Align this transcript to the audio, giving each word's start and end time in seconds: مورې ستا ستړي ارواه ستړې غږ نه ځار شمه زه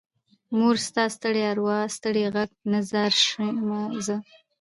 مورې 0.57 0.79
ستا 0.87 1.03
ستړي 1.15 1.41
ارواه 1.51 1.83
ستړې 1.95 2.23
غږ 2.35 2.49
نه 2.71 2.79
ځار 2.91 3.11
شمه 3.25 3.79
زه 4.05 4.15